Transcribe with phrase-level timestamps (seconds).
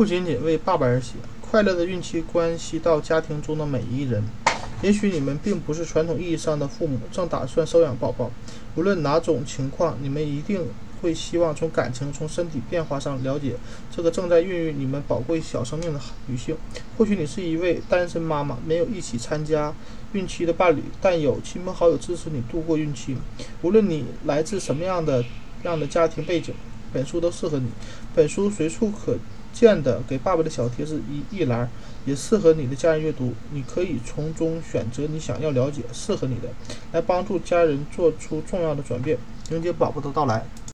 [0.00, 1.12] 不仅仅为爸爸而写。
[1.42, 4.24] 快乐的孕期关系到家庭中的每一人。
[4.80, 8.30] 也许你们并不是传统意义上的父母，正打算收养宝宝。
[8.76, 10.62] 无论哪种情况，你们一定
[11.02, 13.56] 会希望从感情、从身体变化上了解
[13.94, 16.56] 这个正在孕育你们宝贵小生命的女性。
[16.96, 19.74] 或许你是一位单身妈妈，没有一起参加
[20.14, 23.18] 孕期的伴侣，但有亲朋好友支持你度过孕期。
[23.60, 25.22] 无论你来自什么样的
[25.64, 26.54] 样的家庭背景，
[26.90, 27.68] 本书都适合你。
[28.14, 29.18] 本书随处可。
[29.52, 31.68] 见的给爸爸的小贴士一一栏，
[32.04, 33.32] 也适合你的家人阅读。
[33.52, 36.48] 你可以从中选择你想要了解、适合你的，
[36.92, 39.18] 来帮助家人做出重要的转变，
[39.50, 40.44] 迎接宝宝的到来。